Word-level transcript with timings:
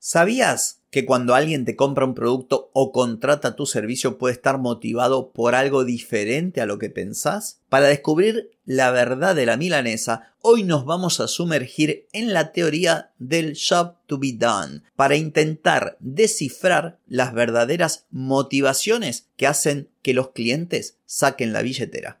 ¿Sabías 0.00 0.82
que 0.90 1.04
cuando 1.04 1.34
alguien 1.34 1.64
te 1.64 1.74
compra 1.74 2.04
un 2.04 2.14
producto 2.14 2.70
o 2.72 2.92
contrata 2.92 3.56
tu 3.56 3.66
servicio 3.66 4.16
puede 4.16 4.34
estar 4.34 4.58
motivado 4.58 5.32
por 5.32 5.56
algo 5.56 5.84
diferente 5.84 6.60
a 6.60 6.66
lo 6.66 6.78
que 6.78 6.88
pensás? 6.88 7.60
Para 7.68 7.88
descubrir 7.88 8.52
la 8.64 8.92
verdad 8.92 9.34
de 9.34 9.44
la 9.44 9.56
milanesa, 9.56 10.34
hoy 10.40 10.62
nos 10.62 10.84
vamos 10.84 11.18
a 11.18 11.26
sumergir 11.26 12.06
en 12.12 12.32
la 12.32 12.52
teoría 12.52 13.10
del 13.18 13.58
job 13.58 13.96
to 14.06 14.18
be 14.18 14.32
done 14.32 14.82
para 14.94 15.16
intentar 15.16 15.96
descifrar 15.98 17.00
las 17.08 17.34
verdaderas 17.34 18.06
motivaciones 18.12 19.26
que 19.36 19.48
hacen 19.48 19.88
que 20.02 20.14
los 20.14 20.30
clientes 20.30 20.96
saquen 21.06 21.52
la 21.52 21.62
billetera. 21.62 22.20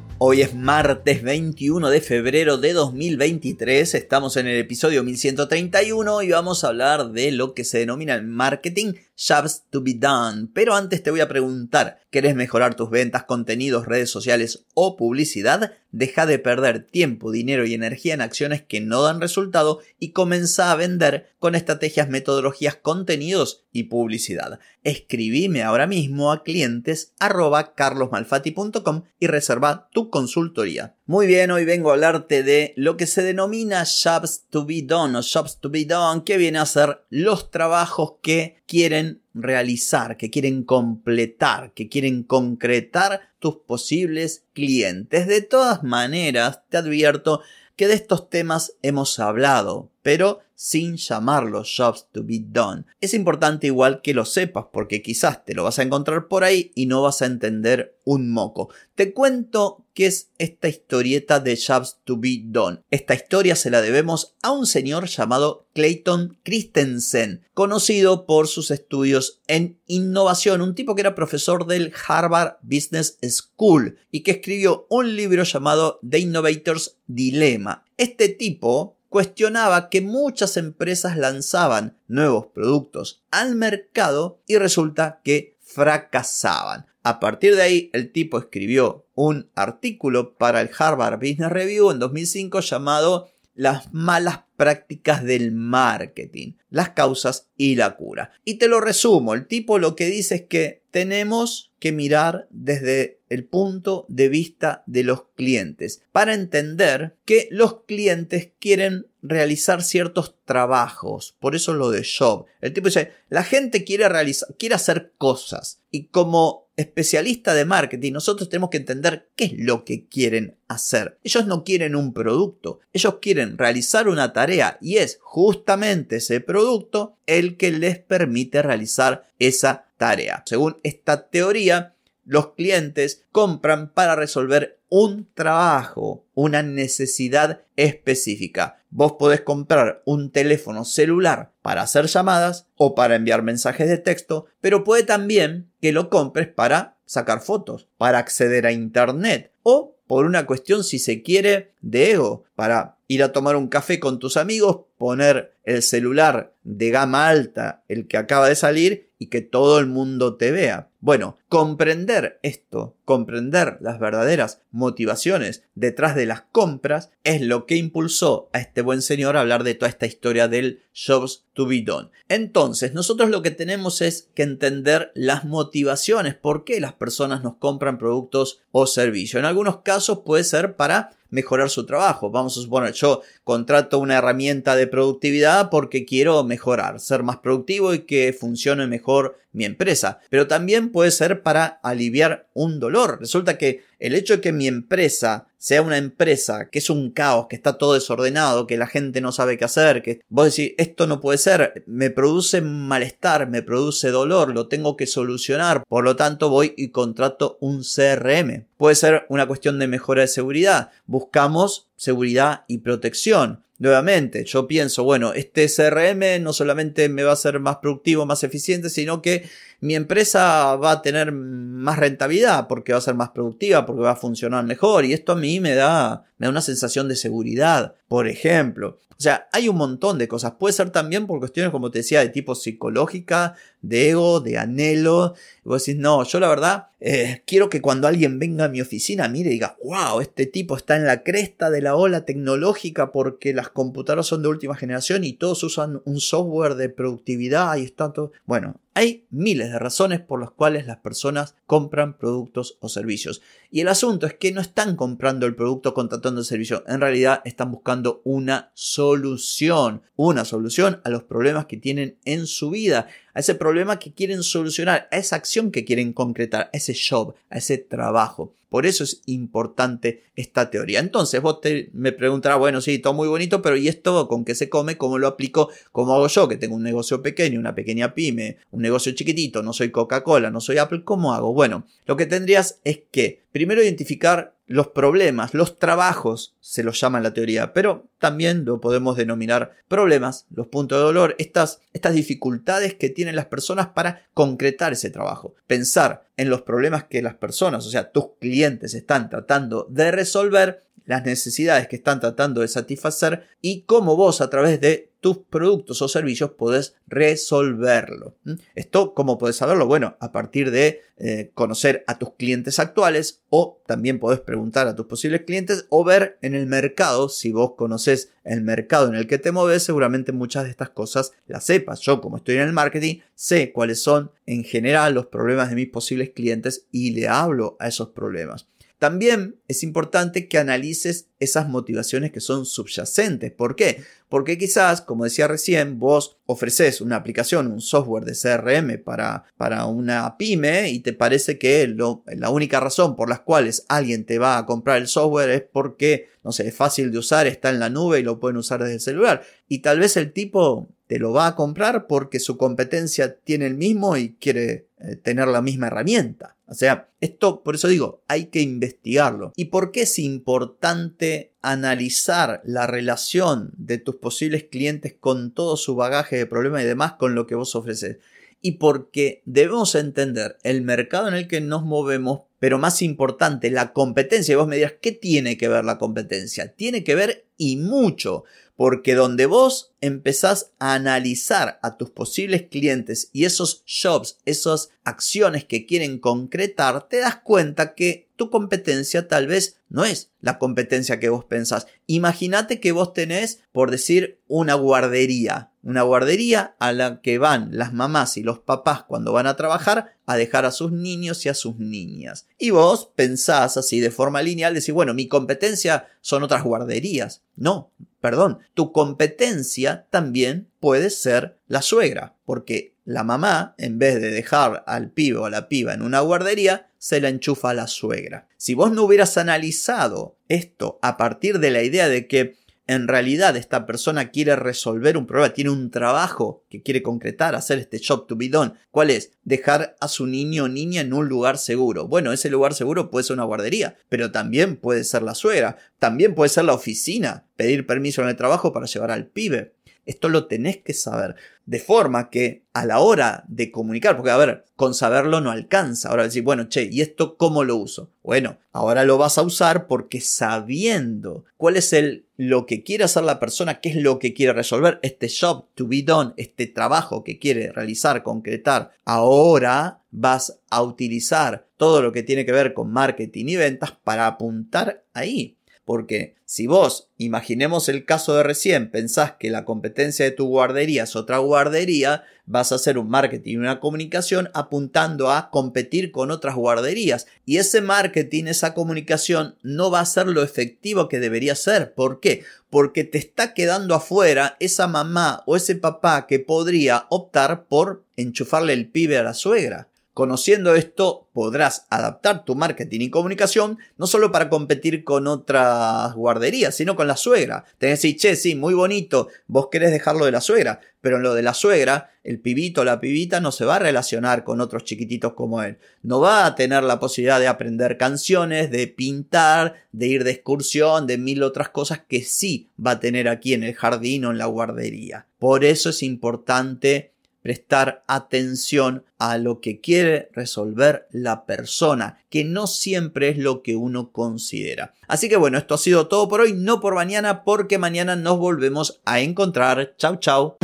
Hoy 0.23 0.43
es 0.43 0.53
martes 0.53 1.23
21 1.23 1.89
de 1.89 1.99
febrero 1.99 2.59
de 2.59 2.73
2023, 2.73 3.95
estamos 3.95 4.37
en 4.37 4.45
el 4.45 4.59
episodio 4.59 5.03
1131 5.03 6.21
y 6.21 6.29
vamos 6.29 6.63
a 6.63 6.67
hablar 6.67 7.09
de 7.09 7.31
lo 7.31 7.55
que 7.55 7.63
se 7.63 7.79
denomina 7.79 8.13
el 8.13 8.27
marketing 8.27 8.93
jobs 9.21 9.63
to 9.69 9.81
be 9.81 9.93
done. 9.93 10.49
Pero 10.53 10.73
antes 10.73 11.03
te 11.03 11.11
voy 11.11 11.19
a 11.19 11.27
preguntar, 11.27 11.99
¿querés 12.09 12.35
mejorar 12.35 12.75
tus 12.75 12.89
ventas, 12.89 13.23
contenidos, 13.25 13.85
redes 13.85 14.09
sociales 14.09 14.65
o 14.73 14.97
publicidad? 14.97 15.73
Deja 15.91 16.25
de 16.25 16.39
perder 16.39 16.87
tiempo, 16.87 17.31
dinero 17.31 17.65
y 17.65 17.73
energía 17.73 18.13
en 18.13 18.21
acciones 18.21 18.61
que 18.61 18.79
no 18.79 19.03
dan 19.03 19.19
resultado 19.19 19.79
y 19.99 20.11
comienza 20.11 20.71
a 20.71 20.75
vender 20.75 21.31
con 21.37 21.53
estrategias, 21.53 22.07
metodologías, 22.07 22.77
contenidos 22.77 23.65
y 23.73 23.83
publicidad. 23.83 24.59
Escribime 24.83 25.63
ahora 25.63 25.87
mismo 25.87 26.31
a 26.31 26.43
clientes 26.43 27.13
carlosmalfati.com 27.19 29.03
y 29.19 29.27
reserva 29.27 29.89
tu 29.91 30.09
consultoría. 30.09 30.95
Muy 31.05 31.27
bien, 31.27 31.51
hoy 31.51 31.65
vengo 31.65 31.89
a 31.89 31.93
hablarte 31.95 32.41
de 32.41 32.73
lo 32.77 32.95
que 32.95 33.05
se 33.05 33.21
denomina 33.21 33.83
jobs 33.83 34.45
to 34.49 34.65
be 34.65 34.81
done 34.81 35.17
o 35.17 35.21
jobs 35.21 35.59
to 35.59 35.69
be 35.69 35.83
done, 35.83 36.23
que 36.23 36.37
viene 36.37 36.59
a 36.59 36.65
ser 36.65 37.03
los 37.09 37.51
trabajos 37.51 38.13
que 38.21 38.63
quieren 38.65 39.10
realizar, 39.33 40.17
que 40.17 40.29
quieren 40.29 40.63
completar, 40.63 41.73
que 41.73 41.89
quieren 41.89 42.23
concretar 42.23 43.21
tus 43.39 43.57
posibles 43.57 44.43
clientes. 44.53 45.27
De 45.27 45.41
todas 45.41 45.83
maneras, 45.83 46.61
te 46.69 46.77
advierto 46.77 47.41
que 47.75 47.87
de 47.87 47.95
estos 47.95 48.29
temas 48.29 48.75
hemos 48.81 49.19
hablado, 49.19 49.89
pero 50.01 50.41
sin 50.53 50.97
llamarlos 50.97 51.73
jobs 51.75 52.05
to 52.11 52.23
be 52.23 52.39
done. 52.39 52.85
Es 52.99 53.15
importante 53.15 53.65
igual 53.65 54.01
que 54.03 54.13
lo 54.13 54.25
sepas 54.25 54.65
porque 54.71 55.01
quizás 55.01 55.43
te 55.43 55.55
lo 55.55 55.63
vas 55.63 55.79
a 55.79 55.81
encontrar 55.81 56.27
por 56.27 56.43
ahí 56.43 56.71
y 56.75 56.85
no 56.85 57.01
vas 57.01 57.23
a 57.23 57.25
entender 57.25 57.97
un 58.03 58.31
moco. 58.31 58.69
Te 58.93 59.13
cuento 59.13 59.80
qué 59.93 60.07
es 60.07 60.29
esta 60.37 60.67
historieta 60.67 61.39
de 61.39 61.57
jobs 61.57 61.97
to 62.03 62.17
be 62.17 62.41
done. 62.43 62.81
Esta 62.91 63.13
historia 63.13 63.55
se 63.55 63.69
la 63.69 63.81
debemos 63.81 64.35
a 64.41 64.51
un 64.51 64.65
señor 64.65 65.07
llamado 65.07 65.67
Clayton 65.73 66.37
Christensen, 66.43 67.45
conocido 67.53 68.25
por 68.25 68.47
sus 68.47 68.71
estudios 68.71 69.41
en 69.47 69.79
innovación, 69.87 70.61
un 70.61 70.75
tipo 70.75 70.95
que 70.95 71.01
era 71.01 71.15
profesor 71.15 71.65
del 71.65 71.93
Harvard 72.07 72.57
Business 72.61 73.17
School 73.23 73.97
y 74.11 74.21
que 74.21 74.31
escribió 74.31 74.85
un 74.89 75.15
libro 75.15 75.43
llamado 75.43 75.99
The 76.07 76.19
Innovator's 76.19 76.97
Dilemma. 77.07 77.85
Este 77.97 78.29
tipo 78.29 78.97
cuestionaba 79.11 79.89
que 79.89 79.99
muchas 79.99 80.55
empresas 80.55 81.17
lanzaban 81.17 81.97
nuevos 82.07 82.47
productos 82.47 83.21
al 83.29 83.55
mercado 83.55 84.39
y 84.47 84.57
resulta 84.57 85.19
que 85.21 85.50
fracasaban. 85.73 86.87
A 87.03 87.19
partir 87.19 87.55
de 87.55 87.61
ahí, 87.63 87.89
el 87.93 88.11
tipo 88.11 88.37
escribió 88.37 89.07
un 89.15 89.49
artículo 89.55 90.35
para 90.35 90.61
el 90.61 90.69
Harvard 90.77 91.19
Business 91.19 91.51
Review 91.51 91.91
en 91.91 91.99
2005 91.99 92.59
llamado 92.59 93.29
Las 93.53 93.93
malas 93.93 94.41
prácticas 94.55 95.23
del 95.23 95.51
marketing, 95.51 96.53
las 96.69 96.89
causas 96.89 97.49
y 97.57 97.75
la 97.75 97.95
cura. 97.95 98.31
Y 98.45 98.55
te 98.55 98.67
lo 98.67 98.79
resumo, 98.79 99.33
el 99.33 99.47
tipo 99.47 99.79
lo 99.79 99.95
que 99.95 100.05
dice 100.05 100.35
es 100.35 100.41
que 100.43 100.83
tenemos 100.91 101.71
que 101.79 101.91
mirar 101.91 102.47
desde 102.51 103.21
el 103.29 103.45
punto 103.45 104.05
de 104.07 104.29
vista 104.29 104.83
de 104.85 105.03
los 105.03 105.23
clientes 105.35 106.03
para 106.11 106.33
entender 106.33 107.15
que 107.25 107.47
los 107.49 107.83
clientes 107.85 108.51
quieren 108.59 109.07
realizar 109.23 109.81
ciertos 109.81 110.35
trabajos, 110.45 111.35
por 111.39 111.55
eso 111.55 111.73
lo 111.73 111.89
de 111.89 112.05
job. 112.05 112.45
El 112.59 112.73
tipo 112.73 112.87
dice, 112.87 113.13
la 113.29 113.43
gente 113.43 113.83
quiere 113.83 114.07
realizar, 114.09 114.49
quiere 114.59 114.75
hacer 114.75 115.13
cosas 115.17 115.81
y 115.89 116.07
como 116.07 116.60
especialista 116.75 117.53
de 117.53 117.65
marketing, 117.65 118.13
nosotros 118.13 118.49
tenemos 118.49 118.69
que 118.69 118.77
entender 118.77 119.29
qué 119.35 119.45
es 119.45 119.53
lo 119.57 119.85
que 119.85 120.05
quieren 120.07 120.55
hacer. 120.67 121.17
Ellos 121.23 121.45
no 121.45 121.63
quieren 121.63 121.95
un 121.95 122.13
producto, 122.13 122.79
ellos 122.93 123.15
quieren 123.21 123.57
realizar 123.57 124.07
una 124.07 124.33
tarea 124.33 124.77
y 124.81 124.97
es 124.97 125.19
justamente 125.21 126.17
ese 126.17 126.39
producto 126.39 127.17
el 127.27 127.57
que 127.57 127.71
les 127.71 127.99
permite 127.99 128.61
realizar 128.61 129.29
esa 129.39 129.85
tarea. 129.97 130.43
Según 130.45 130.77
esta 130.83 131.27
teoría, 131.29 131.95
los 132.25 132.53
clientes 132.53 133.25
compran 133.31 133.91
para 133.93 134.15
resolver 134.15 134.80
un 134.91 135.29
trabajo, 135.33 136.25
una 136.33 136.63
necesidad 136.63 137.61
específica. 137.77 138.83
Vos 138.89 139.13
podés 139.13 139.39
comprar 139.39 140.03
un 140.05 140.31
teléfono 140.31 140.83
celular 140.83 141.53
para 141.61 141.81
hacer 141.81 142.07
llamadas 142.07 142.67
o 142.75 142.93
para 142.93 143.15
enviar 143.15 143.41
mensajes 143.41 143.87
de 143.87 143.97
texto, 143.97 144.47
pero 144.59 144.83
puede 144.83 145.03
también 145.03 145.71
que 145.81 145.93
lo 145.93 146.09
compres 146.09 146.49
para 146.49 146.97
sacar 147.05 147.39
fotos, 147.39 147.87
para 147.97 148.19
acceder 148.19 148.65
a 148.65 148.73
Internet 148.73 149.53
o 149.63 149.95
por 150.07 150.25
una 150.25 150.45
cuestión, 150.45 150.83
si 150.83 150.99
se 150.99 151.23
quiere, 151.23 151.71
de 151.79 152.11
ego, 152.11 152.43
para 152.55 152.97
ir 153.07 153.23
a 153.23 153.31
tomar 153.31 153.55
un 153.55 153.69
café 153.69 153.97
con 153.97 154.19
tus 154.19 154.35
amigos, 154.35 154.81
poner 154.97 155.55
el 155.63 155.81
celular 155.81 156.53
de 156.63 156.89
gama 156.89 157.27
alta, 157.27 157.83
el 157.87 158.07
que 158.07 158.17
acaba 158.17 158.49
de 158.49 158.55
salir, 158.55 159.11
y 159.21 159.27
que 159.27 159.41
todo 159.41 159.77
el 159.77 159.85
mundo 159.85 160.35
te 160.35 160.49
vea. 160.49 160.89
Bueno, 160.99 161.37
comprender 161.47 162.39
esto, 162.41 162.97
comprender 163.05 163.77
las 163.79 163.99
verdaderas 163.99 164.63
motivaciones 164.71 165.63
detrás 165.75 166.15
de 166.15 166.25
las 166.25 166.41
compras, 166.41 167.11
es 167.23 167.39
lo 167.41 167.67
que 167.67 167.75
impulsó 167.75 168.49
a 168.51 168.57
este 168.59 168.81
buen 168.81 169.03
señor 169.03 169.37
a 169.37 169.41
hablar 169.41 169.63
de 169.63 169.75
toda 169.75 169.89
esta 169.89 170.07
historia 170.07 170.47
del 170.47 170.81
jobs 170.91 171.45
to 171.53 171.67
be 171.67 171.83
done. 171.83 172.09
Entonces, 172.29 172.93
nosotros 172.95 173.29
lo 173.29 173.43
que 173.43 173.51
tenemos 173.51 174.01
es 174.01 174.29
que 174.33 174.41
entender 174.41 175.11
las 175.13 175.45
motivaciones, 175.45 176.33
por 176.33 176.63
qué 176.63 176.79
las 176.79 176.93
personas 176.93 177.43
nos 177.43 177.57
compran 177.57 177.99
productos 177.99 178.63
o 178.71 178.87
servicios. 178.87 179.39
En 179.39 179.45
algunos 179.45 179.81
casos 179.81 180.21
puede 180.25 180.43
ser 180.43 180.75
para 180.75 181.11
mejorar 181.29 181.69
su 181.69 181.85
trabajo. 181.85 182.29
Vamos 182.29 182.57
a 182.57 182.61
suponer, 182.61 182.93
yo 182.93 183.21
contrato 183.43 183.99
una 183.99 184.17
herramienta 184.17 184.75
de 184.75 184.85
productividad 184.85 185.50
porque 185.69 186.05
quiero 186.05 186.43
mejorar, 186.43 186.99
ser 186.99 187.23
más 187.23 187.37
productivo 187.37 187.93
y 187.93 187.99
que 187.99 188.33
funcione 188.37 188.87
mejor 188.87 189.37
mi 189.53 189.65
empresa. 189.65 190.19
Pero 190.29 190.47
también 190.47 190.91
puede 190.91 191.11
ser 191.11 191.43
para 191.43 191.65
aliviar 191.83 192.47
un 192.53 192.79
dolor. 192.79 193.19
Resulta 193.19 193.57
que 193.57 193.83
el 193.99 194.15
hecho 194.15 194.35
de 194.35 194.41
que 194.41 194.51
mi 194.51 194.67
empresa 194.67 195.47
sea 195.57 195.83
una 195.83 195.97
empresa 195.97 196.69
que 196.71 196.79
es 196.79 196.89
un 196.89 197.11
caos, 197.11 197.45
que 197.47 197.55
está 197.55 197.77
todo 197.77 197.93
desordenado, 197.93 198.65
que 198.65 198.77
la 198.77 198.87
gente 198.87 199.21
no 199.21 199.31
sabe 199.31 199.59
qué 199.59 199.65
hacer, 199.65 200.01
que 200.01 200.21
vos 200.27 200.45
decís, 200.55 200.73
esto 200.79 201.05
no 201.05 201.21
puede 201.21 201.37
ser, 201.37 201.83
me 201.85 202.09
produce 202.09 202.61
malestar, 202.61 203.47
me 203.47 203.61
produce 203.61 204.09
dolor, 204.09 204.55
lo 204.55 204.67
tengo 204.67 204.97
que 204.97 205.05
solucionar, 205.05 205.83
por 205.87 206.03
lo 206.03 206.15
tanto 206.15 206.49
voy 206.49 206.73
y 206.77 206.89
contrato 206.89 207.59
un 207.61 207.83
CRM. 207.83 208.65
Puede 208.77 208.95
ser 208.95 209.25
una 209.29 209.45
cuestión 209.45 209.77
de 209.77 209.87
mejora 209.87 210.21
de 210.21 210.27
seguridad, 210.29 210.89
buscamos 211.05 211.87
seguridad 211.95 212.63
y 212.67 212.79
protección. 212.79 213.63
Nuevamente, 213.81 214.45
yo 214.45 214.67
pienso, 214.67 215.03
bueno, 215.03 215.33
este 215.33 215.65
CRM 215.65 216.39
no 216.43 216.53
solamente 216.53 217.09
me 217.09 217.23
va 217.23 217.31
a 217.31 217.35
ser 217.35 217.59
más 217.59 217.77
productivo, 217.77 218.27
más 218.27 218.43
eficiente, 218.43 218.91
sino 218.91 219.23
que 219.23 219.49
mi 219.79 219.95
empresa 219.95 220.75
va 220.75 220.91
a 220.91 221.01
tener 221.01 221.31
más 221.31 221.97
rentabilidad 221.97 222.67
porque 222.67 222.91
va 222.91 222.99
a 222.99 223.01
ser 223.01 223.15
más 223.15 223.29
productiva, 223.29 223.87
porque 223.87 224.03
va 224.03 224.11
a 224.11 224.15
funcionar 224.15 224.63
mejor 224.65 225.05
y 225.05 225.13
esto 225.13 225.31
a 225.31 225.35
mí 225.35 225.59
me 225.59 225.73
da, 225.73 226.25
me 226.37 226.45
da 226.45 226.51
una 226.51 226.61
sensación 226.61 227.07
de 227.07 227.15
seguridad, 227.15 227.95
por 228.07 228.27
ejemplo. 228.27 228.99
O 229.21 229.23
sea, 229.23 229.47
hay 229.51 229.69
un 229.69 229.75
montón 229.75 230.17
de 230.17 230.27
cosas. 230.27 230.53
Puede 230.59 230.73
ser 230.73 230.89
también 230.89 231.27
por 231.27 231.37
cuestiones, 231.37 231.71
como 231.71 231.91
te 231.91 231.99
decía, 231.99 232.21
de 232.21 232.29
tipo 232.29 232.55
psicológica, 232.55 233.53
de 233.83 234.09
ego, 234.09 234.39
de 234.39 234.57
anhelo. 234.57 235.35
Y 235.63 235.69
vos 235.69 235.85
decís, 235.85 236.01
no, 236.01 236.23
yo 236.23 236.39
la 236.39 236.49
verdad 236.49 236.87
eh, 236.99 237.43
quiero 237.45 237.69
que 237.69 237.81
cuando 237.81 238.07
alguien 238.07 238.39
venga 238.39 238.65
a 238.65 238.69
mi 238.69 238.81
oficina 238.81 239.27
mire 239.27 239.49
y 239.49 239.53
diga, 239.53 239.77
wow, 239.83 240.21
este 240.21 240.47
tipo 240.47 240.75
está 240.75 240.95
en 240.95 241.05
la 241.05 241.21
cresta 241.21 241.69
de 241.69 241.81
la 241.81 241.95
ola 241.95 242.25
tecnológica 242.25 243.11
porque 243.11 243.53
las 243.53 243.69
computadoras 243.73 244.27
son 244.27 244.41
de 244.41 244.49
última 244.49 244.75
generación 244.75 245.23
y 245.23 245.33
todos 245.33 245.63
usan 245.63 246.01
un 246.05 246.19
software 246.19 246.75
de 246.75 246.89
productividad 246.89 247.75
y 247.77 247.83
está 247.83 248.13
todo. 248.13 248.31
Bueno, 248.45 248.79
hay 248.93 249.25
miles 249.29 249.71
de 249.71 249.79
razones 249.79 250.19
por 250.19 250.39
las 250.39 250.51
cuales 250.51 250.85
las 250.85 250.97
personas 250.97 251.55
compran 251.65 252.17
productos 252.17 252.77
o 252.81 252.89
servicios. 252.89 253.41
Y 253.69 253.79
el 253.79 253.87
asunto 253.87 254.27
es 254.27 254.33
que 254.33 254.51
no 254.51 254.59
están 254.59 254.95
comprando 254.95 255.45
el 255.45 255.55
producto 255.55 255.93
contratando 255.93 256.41
el 256.41 256.45
servicio. 256.45 256.83
En 256.87 256.99
realidad 256.99 257.41
están 257.45 257.71
buscando 257.71 258.21
una 258.25 258.71
solución. 258.73 260.01
Una 260.15 260.45
solución 260.45 260.99
a 261.03 261.09
los 261.09 261.23
problemas 261.23 261.65
que 261.67 261.77
tienen 261.77 262.17
en 262.25 262.47
su 262.47 262.69
vida 262.69 263.07
a 263.33 263.39
ese 263.39 263.55
problema 263.55 263.99
que 263.99 264.13
quieren 264.13 264.43
solucionar, 264.43 265.07
a 265.11 265.17
esa 265.17 265.35
acción 265.35 265.71
que 265.71 265.85
quieren 265.85 266.13
concretar, 266.13 266.69
a 266.73 266.77
ese 266.77 266.95
job, 266.95 267.35
a 267.49 267.57
ese 267.57 267.77
trabajo. 267.77 268.53
Por 268.69 268.85
eso 268.85 269.03
es 269.03 269.21
importante 269.25 270.23
esta 270.37 270.69
teoría. 270.69 270.99
Entonces 270.99 271.41
vos 271.41 271.59
me 271.91 272.13
preguntarás, 272.13 272.57
bueno, 272.57 272.79
sí, 272.79 272.99
todo 272.99 273.13
muy 273.13 273.27
bonito, 273.27 273.61
pero 273.61 273.75
¿y 273.75 273.89
esto 273.89 274.29
con 274.29 274.45
qué 274.45 274.55
se 274.55 274.69
come? 274.69 274.97
¿Cómo 274.97 275.17
lo 275.17 275.27
aplico? 275.27 275.69
¿Cómo 275.91 276.15
hago 276.15 276.27
yo 276.27 276.47
que 276.47 276.55
tengo 276.55 276.75
un 276.75 276.83
negocio 276.83 277.21
pequeño, 277.21 277.59
una 277.59 277.75
pequeña 277.75 278.13
pyme, 278.13 278.59
negocio 278.81 279.11
chiquitito, 279.13 279.63
no 279.63 279.73
soy 279.73 279.91
Coca-Cola, 279.91 280.49
no 280.49 280.61
soy 280.61 280.77
Apple? 280.77 281.03
¿Cómo 281.03 281.33
hago? 281.33 281.53
Bueno, 281.53 281.85
lo 282.05 282.17
que 282.17 282.25
tendrías 282.25 282.79
es 282.83 283.01
que 283.11 283.43
primero 283.51 283.81
identificar 283.81 284.55
los 284.71 284.87
problemas, 284.87 285.53
los 285.53 285.77
trabajos, 285.77 286.55
se 286.61 286.83
los 286.83 286.99
llama 286.99 287.17
en 287.17 287.25
la 287.25 287.33
teoría, 287.33 287.73
pero 287.73 288.07
también 288.19 288.63
lo 288.63 288.79
podemos 288.79 289.17
denominar 289.17 289.71
problemas, 289.87 290.45
los 290.49 290.67
puntos 290.67 290.97
de 290.97 291.03
dolor, 291.03 291.35
estas, 291.39 291.81
estas 291.93 292.13
dificultades 292.13 292.95
que 292.95 293.09
tienen 293.09 293.35
las 293.35 293.47
personas 293.47 293.87
para 293.87 294.23
concretar 294.33 294.93
ese 294.93 295.09
trabajo. 295.09 295.55
Pensar 295.67 296.23
en 296.37 296.49
los 296.49 296.61
problemas 296.61 297.03
que 297.03 297.21
las 297.21 297.35
personas, 297.35 297.85
o 297.85 297.89
sea, 297.89 298.11
tus 298.11 298.37
clientes 298.39 298.93
están 298.93 299.29
tratando 299.29 299.87
de 299.89 300.11
resolver 300.11 300.83
las 301.05 301.25
necesidades 301.25 301.87
que 301.87 301.95
están 301.95 302.19
tratando 302.19 302.61
de 302.61 302.67
satisfacer 302.67 303.47
y 303.61 303.81
cómo 303.81 304.15
vos 304.15 304.41
a 304.41 304.49
través 304.49 304.81
de 304.81 305.11
tus 305.21 305.37
productos 305.37 306.01
o 306.01 306.07
servicios 306.07 306.51
podés 306.51 306.95
resolverlo. 307.07 308.35
Esto, 308.73 309.13
¿cómo 309.13 309.37
podés 309.37 309.55
saberlo? 309.55 309.85
Bueno, 309.85 310.17
a 310.19 310.31
partir 310.31 310.71
de 310.71 311.01
eh, 311.17 311.51
conocer 311.53 312.03
a 312.07 312.17
tus 312.17 312.33
clientes 312.33 312.79
actuales 312.79 313.41
o 313.49 313.79
también 313.85 314.19
podés 314.19 314.39
preguntar 314.39 314.87
a 314.87 314.95
tus 314.95 315.05
posibles 315.05 315.41
clientes 315.41 315.85
o 315.89 316.03
ver 316.03 316.39
en 316.41 316.55
el 316.55 316.65
mercado, 316.65 317.29
si 317.29 317.51
vos 317.51 317.75
conoces 317.75 318.31
el 318.43 318.61
mercado 318.61 319.07
en 319.07 319.15
el 319.15 319.27
que 319.27 319.37
te 319.37 319.51
mueves, 319.51 319.83
seguramente 319.83 320.31
muchas 320.31 320.63
de 320.63 320.71
estas 320.71 320.89
cosas 320.89 321.33
las 321.45 321.65
sepas. 321.65 322.01
Yo, 322.01 322.19
como 322.19 322.37
estoy 322.37 322.55
en 322.55 322.61
el 322.61 322.73
marketing, 322.73 323.19
sé 323.35 323.71
cuáles 323.71 324.01
son 324.01 324.31
en 324.47 324.63
general 324.63 325.13
los 325.13 325.27
problemas 325.27 325.69
de 325.69 325.75
mis 325.75 325.89
posibles 325.89 326.31
clientes 326.31 326.87
y 326.91 327.11
le 327.11 327.27
hablo 327.27 327.77
a 327.79 327.87
esos 327.87 328.09
problemas. 328.09 328.65
También 329.01 329.59
es 329.67 329.81
importante 329.81 330.47
que 330.47 330.59
analices 330.59 331.31
esas 331.39 331.67
motivaciones 331.67 332.31
que 332.31 332.39
son 332.39 332.67
subyacentes. 332.67 333.51
¿Por 333.51 333.75
qué? 333.75 334.03
Porque 334.29 334.59
quizás, 334.59 335.01
como 335.01 335.23
decía 335.23 335.47
recién, 335.47 335.97
vos 335.97 336.37
ofreces 336.45 337.01
una 337.01 337.15
aplicación, 337.15 337.65
un 337.65 337.81
software 337.81 338.25
de 338.25 338.35
CRM 338.35 339.03
para, 339.03 339.45
para 339.57 339.87
una 339.87 340.37
pyme 340.37 340.91
y 340.91 340.99
te 340.99 341.13
parece 341.13 341.57
que 341.57 341.87
la 341.87 342.49
única 342.51 342.79
razón 342.79 343.15
por 343.15 343.27
las 343.27 343.39
cuales 343.39 343.85
alguien 343.89 344.23
te 344.23 344.37
va 344.37 344.59
a 344.59 344.67
comprar 344.67 344.97
el 344.97 345.07
software 345.07 345.49
es 345.49 345.63
porque, 345.63 346.27
no 346.43 346.51
sé, 346.51 346.67
es 346.67 346.75
fácil 346.75 347.11
de 347.11 347.17
usar, 347.17 347.47
está 347.47 347.71
en 347.71 347.79
la 347.79 347.89
nube 347.89 348.19
y 348.19 348.23
lo 348.23 348.39
pueden 348.39 348.57
usar 348.57 348.83
desde 348.83 348.93
el 348.93 349.01
celular. 349.01 349.41
Y 349.67 349.79
tal 349.79 349.97
vez 349.97 350.15
el 350.15 350.31
tipo 350.31 350.93
te 351.11 351.19
lo 351.19 351.33
va 351.33 351.47
a 351.47 351.55
comprar 351.57 352.07
porque 352.07 352.39
su 352.39 352.55
competencia 352.55 353.35
tiene 353.35 353.65
el 353.65 353.75
mismo 353.75 354.15
y 354.15 354.35
quiere 354.35 354.87
eh, 354.97 355.17
tener 355.17 355.49
la 355.49 355.61
misma 355.61 355.87
herramienta. 355.87 356.55
O 356.67 356.73
sea, 356.73 357.09
esto, 357.19 357.63
por 357.63 357.75
eso 357.75 357.89
digo, 357.89 358.23
hay 358.29 358.45
que 358.45 358.61
investigarlo. 358.61 359.51
¿Y 359.57 359.65
por 359.65 359.91
qué 359.91 360.03
es 360.03 360.17
importante 360.19 361.51
analizar 361.61 362.61
la 362.63 362.87
relación 362.87 363.73
de 363.75 363.97
tus 363.97 364.15
posibles 364.15 364.63
clientes 364.71 365.13
con 365.19 365.51
todo 365.51 365.75
su 365.75 365.95
bagaje 365.95 366.37
de 366.37 366.45
problemas 366.45 366.83
y 366.83 366.85
demás 366.85 367.15
con 367.19 367.35
lo 367.35 367.45
que 367.45 367.55
vos 367.55 367.75
ofreces? 367.75 368.19
Y 368.61 368.73
porque 368.77 369.41
debemos 369.43 369.95
entender 369.95 370.59
el 370.63 370.81
mercado 370.81 371.27
en 371.27 371.33
el 371.33 371.49
que 371.49 371.59
nos 371.59 371.83
movemos, 371.83 372.43
pero 372.57 372.79
más 372.79 373.01
importante, 373.01 373.69
la 373.69 373.91
competencia. 373.91 374.53
Y 374.53 374.55
vos 374.55 374.67
me 374.69 374.77
dirás, 374.77 374.93
¿qué 375.01 375.11
tiene 375.11 375.57
que 375.57 375.67
ver 375.67 375.83
la 375.83 375.97
competencia? 375.97 376.71
Tiene 376.71 377.03
que 377.03 377.15
ver 377.15 377.47
y 377.57 377.75
mucho, 377.75 378.45
porque 378.81 379.13
donde 379.13 379.45
vos 379.45 379.93
empezás 380.01 380.71
a 380.79 380.95
analizar 380.95 381.77
a 381.83 381.97
tus 381.97 382.09
posibles 382.09 382.63
clientes 382.63 383.29
y 383.31 383.45
esos 383.45 383.83
jobs, 383.85 384.39
esas 384.45 384.89
acciones 385.03 385.65
que 385.65 385.85
quieren 385.85 386.17
concretar, 386.17 387.07
te 387.07 387.19
das 387.19 387.35
cuenta 387.35 387.93
que 387.93 388.31
tu 388.37 388.49
competencia 388.49 389.27
tal 389.27 389.45
vez 389.45 389.77
no 389.87 390.03
es 390.03 390.31
la 390.39 390.57
competencia 390.57 391.19
que 391.19 391.29
vos 391.29 391.45
pensás. 391.45 391.85
Imagínate 392.07 392.79
que 392.79 392.91
vos 392.91 393.13
tenés, 393.13 393.61
por 393.71 393.91
decir, 393.91 394.41
una 394.47 394.73
guardería. 394.73 395.69
Una 395.83 396.01
guardería 396.01 396.75
a 396.79 396.91
la 396.91 397.21
que 397.21 397.37
van 397.37 397.69
las 397.73 397.93
mamás 397.93 398.35
y 398.37 398.41
los 398.41 398.57
papás 398.57 399.03
cuando 399.03 399.31
van 399.31 399.45
a 399.45 399.55
trabajar 399.55 400.15
a 400.31 400.37
dejar 400.37 400.65
a 400.65 400.71
sus 400.71 400.91
niños 400.91 401.45
y 401.45 401.49
a 401.49 401.53
sus 401.53 401.77
niñas. 401.77 402.47
Y 402.57 402.71
vos 402.71 403.11
pensás 403.15 403.77
así 403.77 403.99
de 403.99 404.11
forma 404.11 404.41
lineal, 404.41 404.73
decir, 404.73 404.93
bueno, 404.93 405.13
mi 405.13 405.27
competencia 405.27 406.07
son 406.21 406.43
otras 406.43 406.63
guarderías. 406.63 407.43
No, 407.55 407.91
perdón, 408.19 408.59
tu 408.73 408.91
competencia 408.91 410.07
también 410.09 410.69
puede 410.79 411.09
ser 411.09 411.57
la 411.67 411.81
suegra, 411.81 412.35
porque 412.45 412.95
la 413.05 413.23
mamá, 413.23 413.75
en 413.77 413.99
vez 413.99 414.21
de 414.21 414.31
dejar 414.31 414.83
al 414.87 415.11
pibe 415.11 415.39
o 415.39 415.45
a 415.45 415.49
la 415.49 415.67
piba 415.67 415.93
en 415.93 416.01
una 416.01 416.21
guardería, 416.21 416.91
se 416.97 417.19
la 417.19 417.29
enchufa 417.29 417.71
a 417.71 417.73
la 417.73 417.87
suegra. 417.87 418.47
Si 418.57 418.75
vos 418.75 418.91
no 418.91 419.03
hubieras 419.03 419.37
analizado 419.37 420.37
esto 420.47 420.99
a 421.01 421.17
partir 421.17 421.59
de 421.59 421.71
la 421.71 421.81
idea 421.81 422.07
de 422.07 422.27
que 422.27 422.57
en 422.91 423.07
realidad 423.07 423.55
esta 423.55 423.85
persona 423.85 424.31
quiere 424.31 424.55
resolver 424.55 425.17
un 425.17 425.25
problema, 425.25 425.53
tiene 425.53 425.69
un 425.69 425.91
trabajo 425.91 426.65
que 426.69 426.81
quiere 426.81 427.01
concretar, 427.01 427.55
hacer 427.55 427.79
este 427.79 428.01
job 428.05 428.27
to 428.27 428.35
be 428.35 428.49
done. 428.49 428.73
¿Cuál 428.91 429.09
es? 429.09 429.31
Dejar 429.43 429.95
a 430.01 430.07
su 430.07 430.27
niño 430.27 430.65
o 430.65 430.67
niña 430.67 431.01
en 431.01 431.13
un 431.13 431.29
lugar 431.29 431.57
seguro. 431.57 432.07
Bueno, 432.07 432.33
ese 432.33 432.49
lugar 432.49 432.73
seguro 432.73 433.09
puede 433.09 433.23
ser 433.23 433.35
una 433.35 433.45
guardería, 433.45 433.95
pero 434.09 434.31
también 434.31 434.75
puede 434.75 435.05
ser 435.05 435.23
la 435.23 435.35
suegra, 435.35 435.77
también 435.99 436.35
puede 436.35 436.49
ser 436.49 436.65
la 436.65 436.73
oficina, 436.73 437.45
pedir 437.55 437.87
permiso 437.87 438.21
en 438.21 438.27
el 438.27 438.35
trabajo 438.35 438.73
para 438.73 438.87
llevar 438.87 439.11
al 439.11 439.27
pibe. 439.27 439.73
Esto 440.05 440.29
lo 440.29 440.47
tenés 440.47 440.77
que 440.77 440.93
saber. 440.93 441.35
De 441.65 441.79
forma 441.79 442.29
que 442.29 442.63
a 442.73 442.85
la 442.85 442.99
hora 442.99 443.43
de 443.47 443.71
comunicar, 443.71 444.15
porque 444.17 444.31
a 444.31 444.37
ver, 444.37 444.65
con 444.75 444.93
saberlo 444.93 445.41
no 445.41 445.51
alcanza. 445.51 446.09
Ahora 446.09 446.23
decir, 446.23 446.43
bueno, 446.43 446.67
che, 446.69 446.89
¿y 446.91 447.01
esto 447.01 447.37
cómo 447.37 447.63
lo 447.63 447.75
uso? 447.75 448.09
Bueno, 448.23 448.57
ahora 448.71 449.03
lo 449.03 449.17
vas 449.17 449.37
a 449.37 449.43
usar 449.43 449.87
porque 449.87 450.21
sabiendo 450.21 451.45
cuál 451.57 451.77
es 451.77 451.93
el 451.93 452.25
lo 452.35 452.65
que 452.65 452.81
quiere 452.81 453.03
hacer 453.03 453.23
la 453.23 453.39
persona, 453.39 453.79
qué 453.81 453.89
es 453.89 453.95
lo 453.97 454.17
que 454.17 454.33
quiere 454.33 454.53
resolver, 454.53 454.99
este 455.03 455.29
job 455.29 455.65
to 455.75 455.87
be 455.87 456.01
done, 456.01 456.33
este 456.37 456.65
trabajo 456.65 457.23
que 457.23 457.37
quiere 457.37 457.71
realizar, 457.71 458.23
concretar, 458.23 458.93
ahora 459.05 460.01
vas 460.09 460.59
a 460.71 460.81
utilizar 460.81 461.67
todo 461.77 462.01
lo 462.01 462.11
que 462.11 462.23
tiene 462.23 462.43
que 462.43 462.51
ver 462.51 462.73
con 462.73 462.91
marketing 462.91 463.45
y 463.45 463.55
ventas 463.57 463.91
para 463.91 464.25
apuntar 464.25 465.03
ahí. 465.13 465.55
Porque 465.85 466.35
si 466.45 466.67
vos, 466.67 467.09
imaginemos 467.17 467.89
el 467.89 468.05
caso 468.05 468.35
de 468.35 468.43
recién, 468.43 468.91
pensás 468.91 469.33
que 469.39 469.49
la 469.49 469.65
competencia 469.65 470.25
de 470.25 470.31
tu 470.31 470.47
guardería 470.47 471.03
es 471.03 471.15
otra 471.15 471.39
guardería, 471.39 472.23
vas 472.45 472.71
a 472.71 472.75
hacer 472.75 472.97
un 472.97 473.09
marketing 473.09 473.53
y 473.53 473.57
una 473.57 473.79
comunicación 473.79 474.49
apuntando 474.53 475.31
a 475.31 475.49
competir 475.49 476.11
con 476.11 476.29
otras 476.29 476.55
guarderías. 476.55 477.25
Y 477.45 477.57
ese 477.57 477.81
marketing, 477.81 478.45
esa 478.45 478.73
comunicación 478.73 479.55
no 479.63 479.89
va 479.89 480.01
a 480.01 480.05
ser 480.05 480.27
lo 480.27 480.43
efectivo 480.43 481.09
que 481.09 481.19
debería 481.19 481.55
ser. 481.55 481.93
¿Por 481.93 482.19
qué? 482.19 482.43
Porque 482.69 483.03
te 483.03 483.17
está 483.17 483.53
quedando 483.53 483.95
afuera 483.95 484.57
esa 484.59 484.87
mamá 484.87 485.43
o 485.45 485.55
ese 485.55 485.75
papá 485.75 486.27
que 486.27 486.39
podría 486.39 487.07
optar 487.09 487.65
por 487.65 488.03
enchufarle 488.17 488.73
el 488.73 488.89
pibe 488.89 489.17
a 489.17 489.23
la 489.23 489.33
suegra. 489.33 489.90
Conociendo 490.13 490.75
esto, 490.75 491.29
podrás 491.31 491.85
adaptar 491.89 492.43
tu 492.43 492.53
marketing 492.53 492.99
y 492.99 493.09
comunicación 493.09 493.79
no 493.97 494.07
solo 494.07 494.29
para 494.29 494.49
competir 494.49 495.05
con 495.05 495.25
otras 495.25 496.13
guarderías, 496.15 496.75
sino 496.75 496.97
con 496.97 497.07
la 497.07 497.15
suegra. 497.15 497.63
Que 497.79 497.87
decir, 497.87 498.17
che, 498.17 498.35
sí, 498.35 498.55
muy 498.55 498.73
bonito, 498.73 499.29
vos 499.47 499.69
querés 499.71 499.91
dejarlo 499.91 500.25
de 500.25 500.31
la 500.31 500.41
suegra, 500.41 500.81
pero 500.99 501.15
en 501.15 501.23
lo 501.23 501.33
de 501.33 501.43
la 501.43 501.53
suegra, 501.53 502.11
el 502.25 502.41
pibito 502.41 502.81
o 502.81 502.83
la 502.83 502.99
pibita 502.99 503.39
no 503.39 503.53
se 503.53 503.63
va 503.63 503.77
a 503.77 503.79
relacionar 503.79 504.43
con 504.43 504.59
otros 504.59 504.83
chiquititos 504.83 505.31
como 505.31 505.63
él. 505.63 505.77
No 506.03 506.19
va 506.19 506.45
a 506.45 506.55
tener 506.55 506.83
la 506.83 506.99
posibilidad 506.99 507.39
de 507.39 507.47
aprender 507.47 507.95
canciones, 507.95 508.69
de 508.69 508.87
pintar, 508.87 509.75
de 509.93 510.07
ir 510.07 510.25
de 510.25 510.31
excursión, 510.31 511.07
de 511.07 511.17
mil 511.17 511.41
otras 511.41 511.69
cosas 511.69 512.01
que 512.05 512.21
sí 512.21 512.69
va 512.85 512.91
a 512.91 512.99
tener 512.99 513.29
aquí 513.29 513.53
en 513.53 513.63
el 513.63 513.75
jardín 513.75 514.25
o 514.25 514.31
en 514.31 514.37
la 514.37 514.45
guardería. 514.47 515.27
Por 515.39 515.63
eso 515.63 515.89
es 515.89 516.03
importante 516.03 517.11
prestar 517.41 518.03
atención 518.07 519.03
a 519.17 519.37
lo 519.37 519.61
que 519.61 519.79
quiere 519.79 520.29
resolver 520.33 521.07
la 521.11 521.45
persona, 521.45 522.19
que 522.29 522.43
no 522.43 522.67
siempre 522.67 523.29
es 523.29 523.37
lo 523.37 523.61
que 523.61 523.75
uno 523.75 524.11
considera. 524.11 524.93
Así 525.07 525.29
que 525.29 525.37
bueno, 525.37 525.57
esto 525.57 525.75
ha 525.75 525.77
sido 525.77 526.07
todo 526.07 526.27
por 526.27 526.41
hoy, 526.41 526.53
no 526.53 526.79
por 526.79 526.95
mañana, 526.95 527.43
porque 527.43 527.77
mañana 527.77 528.15
nos 528.15 528.37
volvemos 528.37 529.01
a 529.05 529.19
encontrar. 529.19 529.95
Chau, 529.97 530.17
chau. 530.17 530.57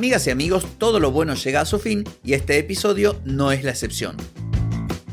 Amigas 0.00 0.26
y 0.28 0.30
amigos, 0.30 0.66
todo 0.78 0.98
lo 0.98 1.10
bueno 1.10 1.34
llega 1.34 1.60
a 1.60 1.66
su 1.66 1.78
fin 1.78 2.04
y 2.24 2.32
este 2.32 2.56
episodio 2.56 3.20
no 3.24 3.52
es 3.52 3.64
la 3.64 3.70
excepción. 3.70 4.16